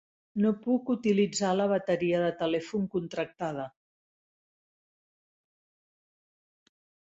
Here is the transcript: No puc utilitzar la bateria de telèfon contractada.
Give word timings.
No 0.43 0.51
puc 0.61 0.87
utilitzar 0.93 1.51
la 1.57 1.67
bateria 1.71 2.21
de 2.23 2.31
telèfon 2.39 2.89
contractada. 2.97 3.67